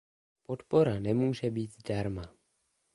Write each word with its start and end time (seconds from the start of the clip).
Podpora 0.43 0.99
nemůže 0.99 1.51
být 1.51 1.73
zdarma. 1.73 2.35